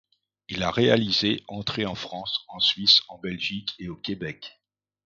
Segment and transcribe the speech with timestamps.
[0.49, 4.59] Il a réalisé entrées en France, en Suisse, en Belgique, et au Québec.